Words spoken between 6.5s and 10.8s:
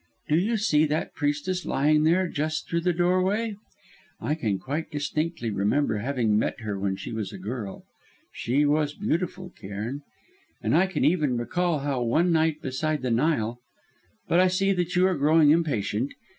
her when she was a girl; she was beautiful, Cairn. And